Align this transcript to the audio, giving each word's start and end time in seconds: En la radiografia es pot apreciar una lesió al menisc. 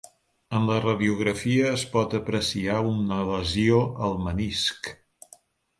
En 0.59 0.63
la 0.69 0.77
radiografia 0.85 1.67
es 1.73 1.83
pot 1.93 2.17
apreciar 2.21 2.81
una 2.95 3.21
lesió 3.29 3.83
al 4.09 4.21
menisc. 4.27 4.95